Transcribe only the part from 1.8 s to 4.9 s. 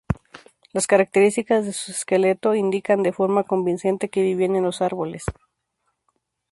esqueleto indican de forma convincente que vivían en los